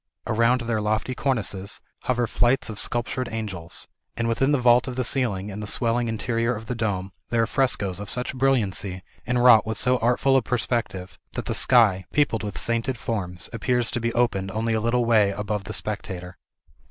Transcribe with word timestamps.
Around 0.25 0.61
their 0.61 0.81
lofty 0.81 1.13
cornices 1.13 1.79
hover 2.05 2.25
flights 2.25 2.71
of 2.71 2.79
sculptured 2.79 3.29
angels; 3.31 3.87
and 4.17 4.27
within 4.27 4.51
the 4.51 4.57
vault 4.57 4.87
of 4.87 4.95
the 4.95 5.03
ceiling 5.03 5.51
and 5.51 5.61
the 5.61 5.67
swelling 5.67 6.07
interior 6.07 6.55
of 6.55 6.65
the 6.65 6.73
dome, 6.73 7.11
there 7.29 7.43
are 7.43 7.45
frescos 7.45 7.99
of 7.99 8.09
such 8.09 8.33
brilliancy, 8.33 9.03
and 9.27 9.43
wrought 9.43 9.63
with 9.67 9.77
so 9.77 9.97
artful 9.97 10.35
a 10.37 10.41
perspective, 10.41 11.19
that 11.33 11.45
the 11.45 11.53
sky, 11.53 12.05
peopled 12.11 12.41
with 12.41 12.59
sainted 12.59 12.97
forms, 12.97 13.47
appears 13.53 13.91
to 13.91 13.99
be 14.01 14.11
opened 14.13 14.49
only 14.49 14.73
a 14.73 14.81
little 14.81 15.05
way 15.05 15.29
above 15.29 15.65
the 15.65 15.71
spectator. 15.73 16.35